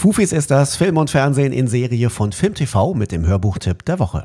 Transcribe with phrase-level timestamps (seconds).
[0.00, 4.24] Fufis ist das Film und Fernsehen in Serie von FilmTV mit dem Hörbuchtipp der Woche.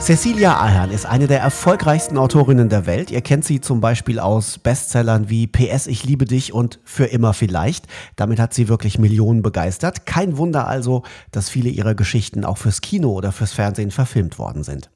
[0.00, 3.10] Cecilia Ahern ist eine der erfolgreichsten Autorinnen der Welt.
[3.10, 7.34] Ihr kennt sie zum Beispiel aus Bestsellern wie PS Ich liebe dich und Für immer
[7.34, 7.88] vielleicht.
[8.16, 10.06] Damit hat sie wirklich Millionen begeistert.
[10.06, 14.64] Kein Wunder also, dass viele ihrer Geschichten auch fürs Kino oder fürs Fernsehen verfilmt worden
[14.64, 14.88] sind.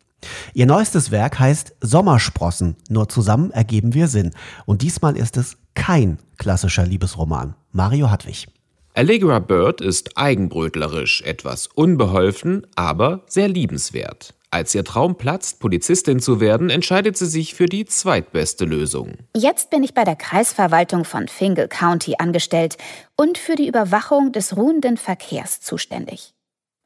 [0.55, 4.31] Ihr neuestes Werk heißt Sommersprossen, nur zusammen ergeben wir Sinn.
[4.65, 7.55] Und diesmal ist es kein klassischer Liebesroman.
[7.71, 8.49] Mario Hartwig.
[8.97, 14.35] Allegra Bird ist eigenbrötlerisch, etwas unbeholfen, aber sehr liebenswert.
[14.53, 19.15] Als ihr Traum platzt, Polizistin zu werden, entscheidet sie sich für die zweitbeste Lösung.
[19.37, 22.77] Jetzt bin ich bei der Kreisverwaltung von Fingal County angestellt
[23.17, 26.33] und für die Überwachung des ruhenden Verkehrs zuständig.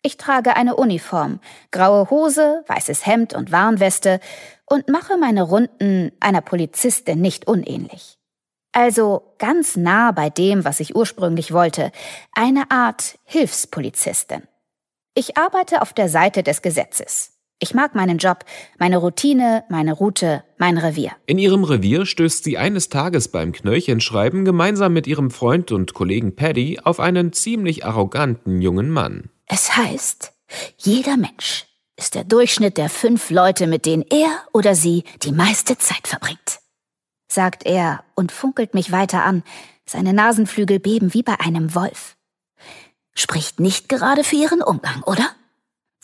[0.01, 1.41] Ich trage eine Uniform,
[1.73, 4.21] graue Hose, weißes Hemd und Warnweste
[4.65, 8.19] und mache meine Runden einer Polizistin nicht unähnlich.
[8.73, 11.91] Also ganz nah bei dem, was ich ursprünglich wollte,
[12.33, 14.43] eine Art Hilfspolizistin.
[15.15, 17.33] Ich arbeite auf der Seite des Gesetzes.
[17.61, 18.45] Ich mag meinen Job,
[18.79, 21.11] meine Routine, meine Route, mein Revier.
[21.27, 26.37] In ihrem Revier stößt sie eines Tages beim Knöllchenschreiben gemeinsam mit ihrem Freund und Kollegen
[26.37, 29.31] Paddy auf einen ziemlich arroganten jungen Mann.
[29.47, 30.33] Es heißt,
[30.77, 31.67] jeder Mensch
[31.97, 36.61] ist der Durchschnitt der fünf Leute, mit denen er oder sie die meiste Zeit verbringt,
[37.29, 39.43] sagt er und funkelt mich weiter an.
[39.87, 42.17] Seine Nasenflügel beben wie bei einem Wolf.
[43.15, 45.29] Spricht nicht gerade für ihren Umgang, oder?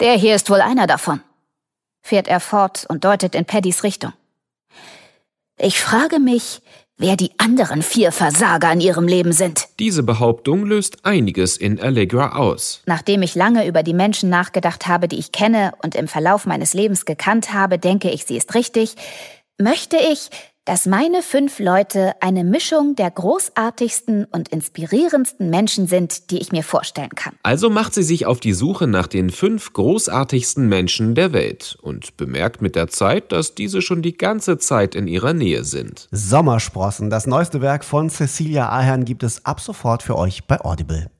[0.01, 1.21] Der hier ist wohl einer davon
[2.05, 4.13] fährt er fort und deutet in Paddys Richtung.
[5.59, 6.61] Ich frage mich,
[6.99, 9.69] wer die anderen vier Versager in ihrem Leben sind.
[9.79, 12.83] Diese Behauptung löst einiges in Allegra aus.
[12.87, 16.75] Nachdem ich lange über die Menschen nachgedacht habe, die ich kenne und im Verlauf meines
[16.75, 18.97] Lebens gekannt habe, denke ich, sie ist richtig,
[19.59, 20.29] möchte ich,
[20.65, 26.63] dass meine fünf Leute eine Mischung der großartigsten und inspirierendsten Menschen sind, die ich mir
[26.63, 27.35] vorstellen kann.
[27.43, 32.17] Also macht sie sich auf die Suche nach den fünf großartigsten Menschen der Welt und
[32.17, 36.09] bemerkt mit der Zeit, dass diese schon die ganze Zeit in ihrer Nähe sind.
[36.11, 41.11] Sommersprossen, das neueste Werk von Cecilia Ahern gibt es ab sofort für euch bei Audible.